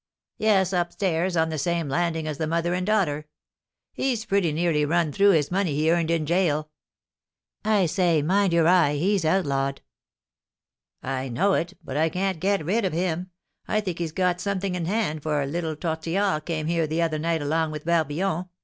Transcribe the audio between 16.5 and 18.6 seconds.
here the other night along with Barbillon.